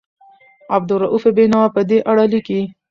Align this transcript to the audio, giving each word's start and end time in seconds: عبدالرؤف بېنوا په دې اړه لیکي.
عبدالرؤف 0.75 1.23
بېنوا 1.37 1.63
په 1.75 1.81
دې 1.89 1.97
اړه 2.11 2.25
لیکي. 2.33 2.61